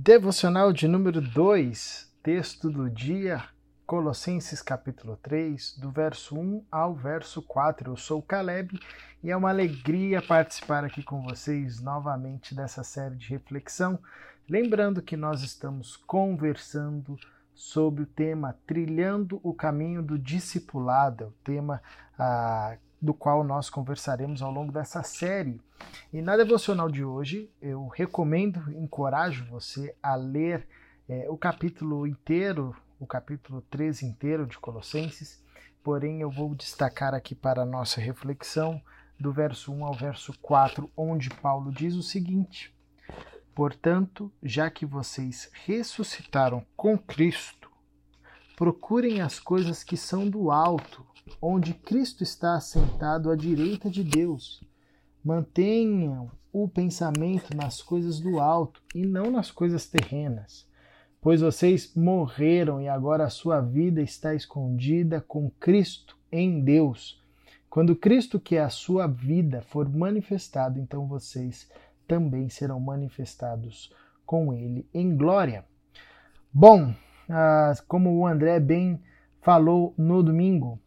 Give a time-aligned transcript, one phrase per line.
[0.00, 3.42] Devocional de número 2, texto do dia,
[3.84, 7.90] Colossenses capítulo 3, do verso 1 ao verso 4.
[7.90, 8.78] Eu sou o Caleb
[9.24, 13.98] e é uma alegria participar aqui com vocês novamente dessa série de reflexão.
[14.48, 17.18] Lembrando que nós estamos conversando
[17.52, 21.82] sobre o tema Trilhando o Caminho do Discipulado, o tema
[22.16, 25.60] ah, do qual nós conversaremos ao longo dessa série.
[26.12, 30.66] E na devocional de hoje, eu recomendo, encorajo você a ler
[31.08, 35.42] é, o capítulo inteiro, o capítulo 13 inteiro de Colossenses,
[35.82, 38.82] porém eu vou destacar aqui para a nossa reflexão
[39.18, 42.74] do verso 1 ao verso 4, onde Paulo diz o seguinte:
[43.54, 47.57] Portanto, já que vocês ressuscitaram com Cristo,
[48.58, 51.06] procurem as coisas que são do alto
[51.40, 54.60] onde Cristo está assentado à direita de Deus.
[55.22, 60.68] Mantenham o pensamento nas coisas do alto e não nas coisas terrenas,
[61.20, 67.22] pois vocês morreram e agora a sua vida está escondida com Cristo em Deus.
[67.70, 71.70] Quando Cristo, que é a sua vida, for manifestado, então vocês
[72.08, 73.94] também serão manifestados
[74.26, 75.64] com Ele em glória.
[76.52, 76.92] Bom,
[77.86, 79.00] como o André bem
[79.40, 80.78] falou no domingo,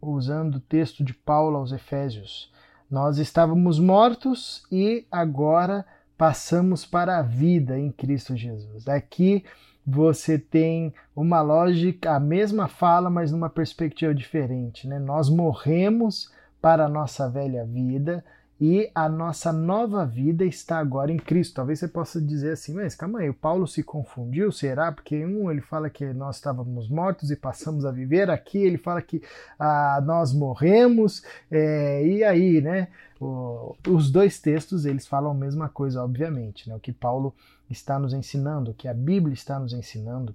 [0.00, 2.52] usando o texto de Paulo aos Efésios.
[2.90, 5.84] Nós estávamos mortos e agora
[6.16, 8.86] passamos para a vida em Cristo Jesus.
[8.88, 9.44] Aqui
[9.86, 14.88] você tem uma lógica, a mesma fala, mas numa perspectiva diferente.
[14.88, 14.98] Né?
[14.98, 16.30] Nós morremos
[16.60, 18.24] para a nossa velha vida
[18.58, 21.56] e a nossa nova vida está agora em Cristo.
[21.56, 24.90] Talvez você possa dizer assim, mas calma aí, o Paulo se confundiu, será?
[24.90, 29.02] Porque um ele fala que nós estávamos mortos e passamos a viver, aqui ele fala
[29.02, 29.22] que
[29.58, 32.88] ah, nós morremos, é, e aí, né?
[33.20, 36.74] O, os dois textos eles falam a mesma coisa, obviamente, né?
[36.74, 37.34] O que Paulo
[37.68, 40.34] está nos ensinando, o que a Bíblia está nos ensinando,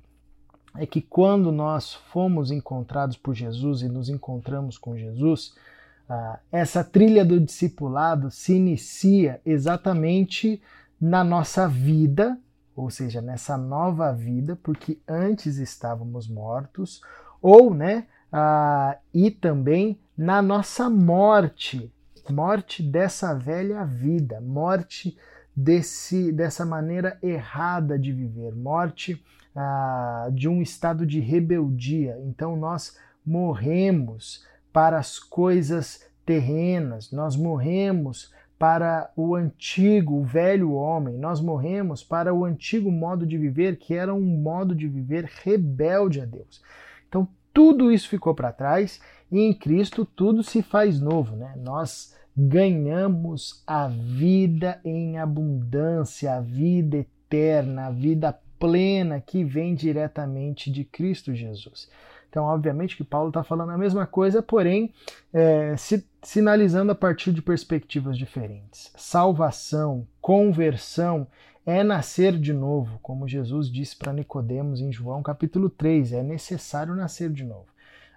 [0.75, 5.53] é que quando nós fomos encontrados por Jesus e nos encontramos com Jesus,
[6.51, 10.61] essa trilha do discipulado se inicia exatamente
[10.99, 12.37] na nossa vida,
[12.75, 17.01] ou seja, nessa nova vida, porque antes estávamos mortos,
[17.41, 21.91] ou, né, ah, e também na nossa morte,
[22.29, 25.17] morte dessa velha vida, morte
[25.55, 29.21] desse, dessa maneira errada de viver, morte
[29.55, 32.17] ah, de um estado de rebeldia.
[32.23, 41.17] Então nós morremos para as coisas terrenas, nós morremos para o antigo, o velho homem,
[41.17, 46.21] nós morremos para o antigo modo de viver, que era um modo de viver rebelde
[46.21, 46.61] a Deus.
[47.09, 49.01] Então, tudo isso ficou para trás
[49.31, 51.55] e em Cristo tudo se faz novo, né?
[51.57, 60.71] Nós ganhamos a vida em abundância, a vida eterna, a vida plena que vem diretamente
[60.71, 61.89] de Cristo Jesus.
[62.31, 64.93] Então, obviamente que Paulo está falando a mesma coisa, porém
[65.33, 68.89] é, se, sinalizando a partir de perspectivas diferentes.
[68.95, 71.27] Salvação, conversão
[71.65, 76.95] é nascer de novo, como Jesus disse para Nicodemos em João capítulo 3, é necessário
[76.95, 77.67] nascer de novo.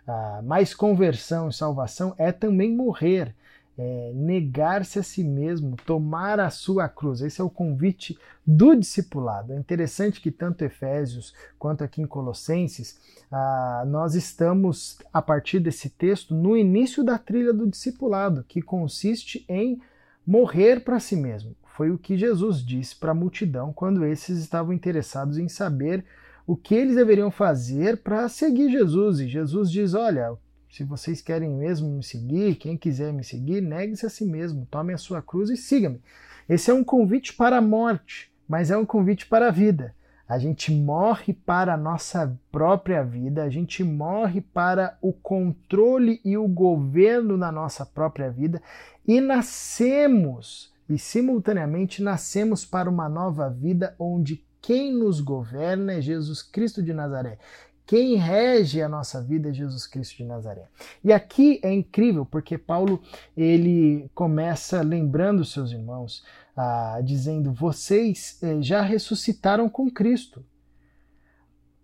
[0.07, 3.35] Ah, mas conversão e salvação é também morrer,
[3.77, 7.21] é, negar-se a si mesmo, tomar a sua cruz.
[7.21, 9.53] Esse é o convite do discipulado.
[9.53, 12.99] É interessante que tanto Efésios quanto aqui em Colossenses,
[13.31, 19.45] ah, nós estamos, a partir desse texto, no início da trilha do discipulado, que consiste
[19.49, 19.81] em
[20.27, 21.55] morrer para si mesmo.
[21.77, 26.05] Foi o que Jesus disse para a multidão quando esses estavam interessados em saber
[26.47, 29.19] o que eles deveriam fazer para seguir Jesus.
[29.19, 30.37] E Jesus diz: Olha,
[30.75, 34.93] se vocês querem mesmo me seguir, quem quiser me seguir, negue-se a si mesmo, tome
[34.93, 36.03] a sua cruz e siga-me.
[36.49, 39.95] Esse é um convite para a morte, mas é um convite para a vida.
[40.29, 46.37] A gente morre para a nossa própria vida, a gente morre para o controle e
[46.37, 48.61] o governo na nossa própria vida
[49.07, 56.43] e nascemos, e simultaneamente nascemos para uma nova vida onde quem nos governa é Jesus
[56.43, 57.39] Cristo de Nazaré.
[57.87, 60.69] Quem rege a nossa vida é Jesus Cristo de Nazaré.
[61.03, 63.03] E aqui é incrível porque Paulo
[63.37, 66.25] ele começa lembrando seus irmãos,
[66.57, 70.45] ah, dizendo: vocês eh, já ressuscitaram com Cristo.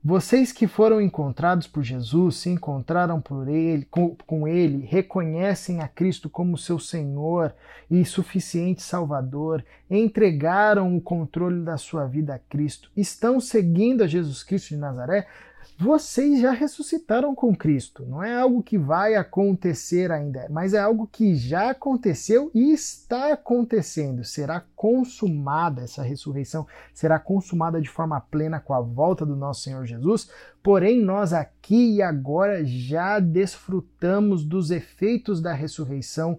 [0.03, 5.89] Vocês que foram encontrados por Jesus, se encontraram por ele, com, com Ele, reconhecem a
[5.89, 7.55] Cristo como seu Senhor
[7.91, 14.43] e suficiente Salvador, entregaram o controle da sua vida a Cristo, estão seguindo a Jesus
[14.43, 15.27] Cristo de Nazaré,
[15.81, 18.05] vocês já ressuscitaram com Cristo.
[18.07, 23.33] Não é algo que vai acontecer ainda, mas é algo que já aconteceu e está
[23.33, 24.23] acontecendo.
[24.23, 29.87] Será consumada essa ressurreição, será consumada de forma plena com a volta do nosso Senhor
[29.87, 30.31] Jesus.
[30.63, 36.39] Porém, nós aqui e agora já desfrutamos dos efeitos da ressurreição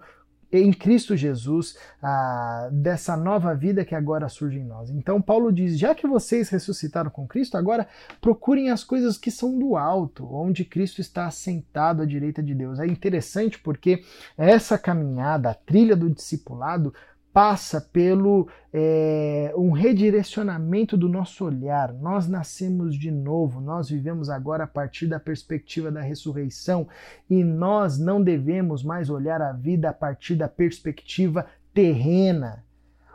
[0.52, 4.90] em Cristo Jesus, ah, dessa nova vida que agora surge em nós.
[4.90, 7.88] Então, Paulo diz: já que vocês ressuscitaram com Cristo, agora
[8.20, 12.80] procurem as coisas que são do alto, onde Cristo está assentado à direita de Deus.
[12.80, 14.04] É interessante porque
[14.38, 16.94] essa caminhada, a trilha do discipulado,
[17.34, 21.94] passa pelo é, um redirecionamento do nosso olhar.
[21.94, 26.88] Nós nascemos de novo, nós vivemos agora a partir da perspectiva da ressurreição
[27.30, 32.64] e nós não devemos mais olhar a vida a partir da perspectiva terrena.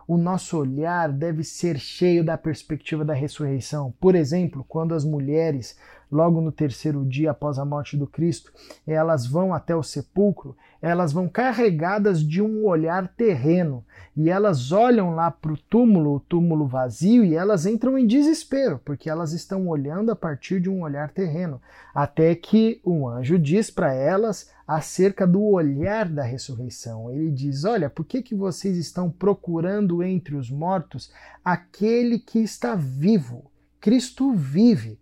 [0.08, 3.92] O nosso olhar deve ser cheio da perspectiva da ressurreição.
[4.00, 5.76] Por exemplo, quando as mulheres
[6.10, 8.52] logo no terceiro dia após a morte do Cristo,
[8.86, 13.84] elas vão até o sepulcro, elas vão carregadas de um olhar terreno
[14.16, 18.80] e elas olham lá para o túmulo, o túmulo vazio, e elas entram em desespero,
[18.84, 21.60] porque elas estão olhando a partir de um olhar terreno,
[21.94, 27.10] até que um anjo diz para elas acerca do olhar da ressurreição.
[27.10, 31.12] Ele diz: Olha, por que, que vocês estão procurando entre os mortos
[31.44, 33.50] aquele que está vivo?
[33.80, 34.98] Cristo vive.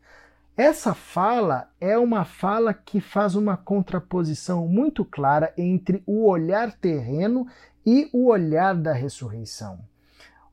[0.56, 7.44] Essa fala é uma fala que faz uma contraposição muito clara entre o olhar terreno
[7.84, 9.80] e o olhar da ressurreição.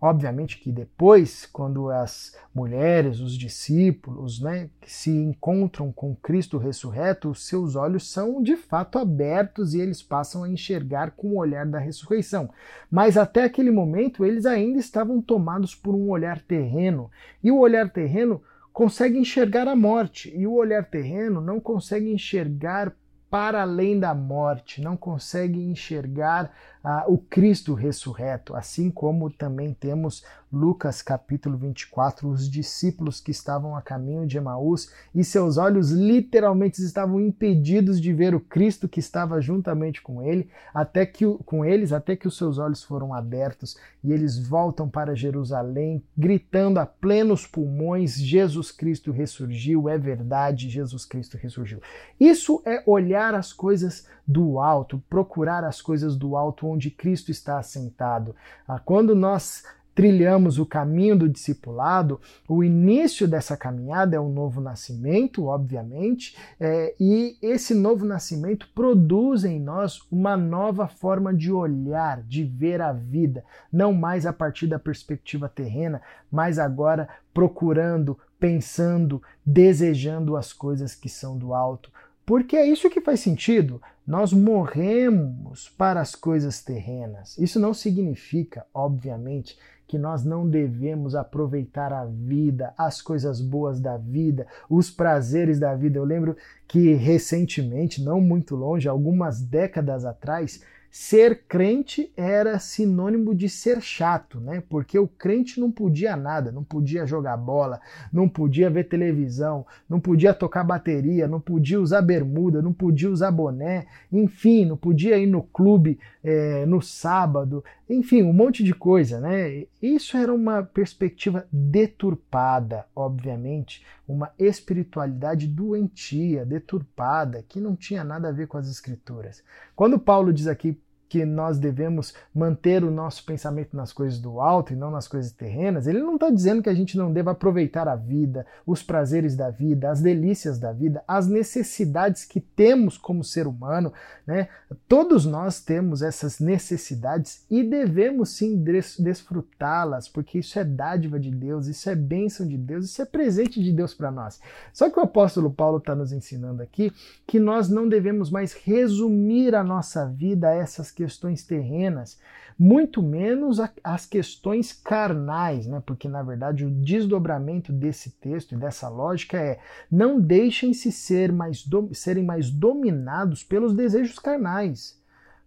[0.03, 7.45] Obviamente que depois, quando as mulheres, os discípulos, né, se encontram com Cristo ressurreto, os
[7.45, 11.77] seus olhos são de fato abertos e eles passam a enxergar com o olhar da
[11.77, 12.50] ressurreição.
[12.89, 17.12] Mas até aquele momento eles ainda estavam tomados por um olhar terreno.
[17.44, 18.42] E o olhar terreno
[18.73, 22.94] consegue enxergar a morte e o olhar terreno não consegue enxergar
[23.29, 30.23] para além da morte, não consegue enxergar ah, o Cristo ressurreto, assim como também temos
[30.51, 36.83] Lucas capítulo 24, os discípulos que estavam a caminho de Emaús e seus olhos literalmente
[36.83, 41.93] estavam impedidos de ver o Cristo que estava juntamente com ele, até que com eles,
[41.93, 47.47] até que os seus olhos foram abertos e eles voltam para Jerusalém, gritando a plenos
[47.47, 51.79] pulmões: Jesus Cristo ressurgiu, é verdade, Jesus Cristo ressurgiu.
[52.19, 57.59] Isso é olhar as coisas do alto, procurar as coisas do alto onde Cristo está
[57.59, 58.35] assentado.
[58.67, 59.63] Ah, quando nós
[59.93, 66.95] trilhamos o caminho do discipulado, o início dessa caminhada é um novo nascimento, obviamente, é,
[66.97, 72.93] e esse novo nascimento produz em nós uma nova forma de olhar, de ver a
[72.93, 76.01] vida, não mais a partir da perspectiva terrena,
[76.31, 81.91] mas agora procurando, pensando, desejando as coisas que são do alto.
[82.31, 83.81] Porque é isso que faz sentido.
[84.07, 87.37] Nós morremos para as coisas terrenas.
[87.37, 93.97] Isso não significa, obviamente, que nós não devemos aproveitar a vida, as coisas boas da
[93.97, 95.99] vida, os prazeres da vida.
[95.99, 96.37] Eu lembro
[96.69, 104.41] que recentemente, não muito longe, algumas décadas atrás, ser crente era sinônimo de ser chato,
[104.41, 104.61] né?
[104.69, 107.79] Porque o crente não podia nada, não podia jogar bola,
[108.11, 113.31] não podia ver televisão, não podia tocar bateria, não podia usar bermuda, não podia usar
[113.31, 119.19] boné, enfim, não podia ir no clube é, no sábado, enfim, um monte de coisa,
[119.19, 119.65] né?
[119.81, 128.31] Isso era uma perspectiva deturpada, obviamente, uma espiritualidade doentia, deturpada, que não tinha nada a
[128.31, 129.43] ver com as escrituras.
[129.75, 130.79] Quando Paulo diz aqui
[131.12, 135.34] que nós devemos manter o nosso pensamento nas coisas do alto e não nas coisas
[135.34, 139.36] terrenas, ele não está dizendo que a gente não deva aproveitar a vida, os prazeres
[139.36, 143.91] da vida, as delícias da vida, as necessidades que temos como ser humano.
[144.25, 144.48] Né?
[144.88, 148.63] Todos nós temos essas necessidades e devemos sim
[148.98, 153.62] desfrutá-las, porque isso é dádiva de Deus, isso é bênção de Deus, isso é presente
[153.62, 154.39] de Deus para nós.
[154.72, 156.89] Só que o apóstolo Paulo está nos ensinando aqui
[157.27, 162.20] que nós não devemos mais resumir a nossa vida a essas questões questões terrenas,
[162.58, 165.81] muito menos as questões carnais, né?
[165.84, 169.60] porque na verdade o desdobramento desse texto e dessa lógica é
[169.91, 175.00] não deixem-se ser mais serem mais dominados pelos desejos carnais.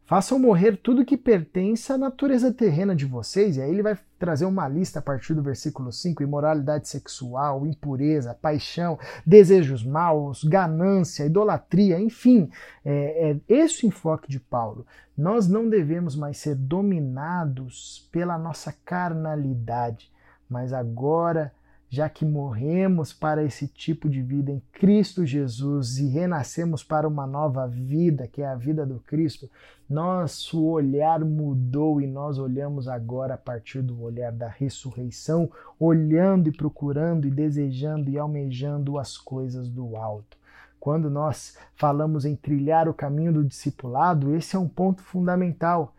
[0.06, 4.44] Façam morrer tudo que pertence à natureza terrena de vocês, e aí ele vai trazer
[4.44, 11.99] uma lista a partir do versículo 5: imoralidade sexual, impureza, paixão, desejos maus, ganância, idolatria,
[11.99, 12.50] enfim.
[12.84, 14.87] É, é esse o enfoque de Paulo.
[15.16, 20.12] Nós não devemos mais ser dominados pela nossa carnalidade,
[20.50, 21.50] mas agora
[21.94, 27.24] já que morremos para esse tipo de vida em Cristo Jesus e renascemos para uma
[27.24, 29.48] nova vida, que é a vida do Cristo,
[29.88, 35.48] nosso olhar mudou e nós olhamos agora a partir do olhar da ressurreição,
[35.78, 40.36] olhando e procurando e desejando e almejando as coisas do alto.
[40.80, 45.93] Quando nós falamos em trilhar o caminho do discipulado, esse é um ponto fundamental.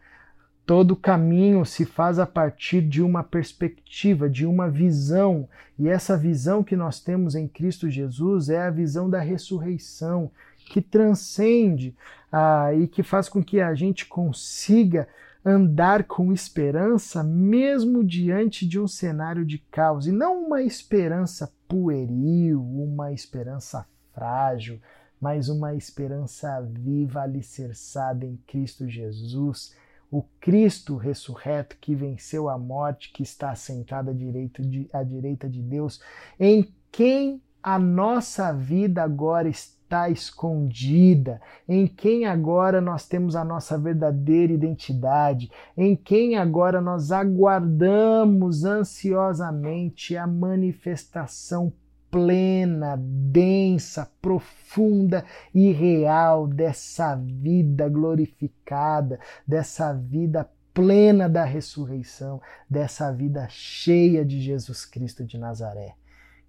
[0.66, 6.64] Todo caminho se faz a partir de uma perspectiva, de uma visão, e essa visão
[6.64, 10.32] que nós temos em Cristo Jesus é a visão da ressurreição,
[10.66, 11.96] que transcende
[12.32, 15.08] ah, e que faz com que a gente consiga
[15.46, 22.60] andar com esperança mesmo diante de um cenário de caos, e não uma esperança pueril,
[22.60, 24.82] uma esperança frágil,
[25.22, 29.76] mas uma esperança viva, alicerçada em Cristo Jesus
[30.18, 35.50] o Cristo ressurreto que venceu a morte, que está assentado à direita de, à direita
[35.50, 36.00] de Deus,
[36.40, 43.78] em quem a nossa vida agora está escondida, em quem agora nós temos a nossa
[43.78, 51.74] verdadeira identidade, em quem agora nós aguardamos ansiosamente a manifestação
[52.12, 63.48] plena, densa, profunda e real dessa vida glorificada, dessa vida plena da ressurreição, dessa vida
[63.50, 65.96] cheia de Jesus Cristo de Nazaré.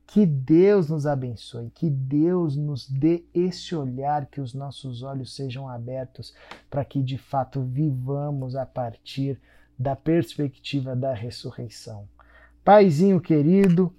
[0.07, 5.69] Que Deus nos abençoe, que Deus nos dê esse olhar, que os nossos olhos sejam
[5.69, 6.35] abertos
[6.71, 9.41] para que de fato vivamos a partir
[9.79, 12.09] da perspectiva da ressurreição.
[12.65, 13.93] Paizinho querido,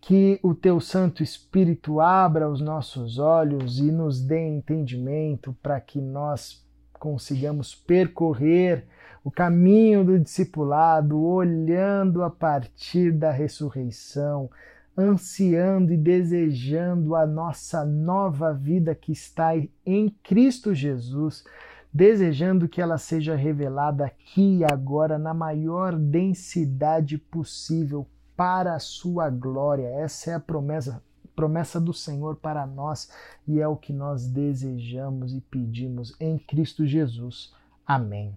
[0.00, 6.00] que o teu Santo Espírito abra os nossos olhos e nos dê entendimento para que
[6.00, 8.86] nós consigamos percorrer
[9.24, 14.48] o caminho do discipulado, olhando a partir da ressurreição,
[14.96, 19.50] ansiando e desejando a nossa nova vida que está
[19.84, 21.44] em Cristo Jesus,
[21.92, 29.30] desejando que ela seja revelada aqui e agora na maior densidade possível para a sua
[29.30, 29.86] glória.
[29.86, 31.02] Essa é a promessa,
[31.34, 33.10] promessa do Senhor para nós
[33.46, 37.52] e é o que nós desejamos e pedimos em Cristo Jesus.
[37.86, 38.36] Amém.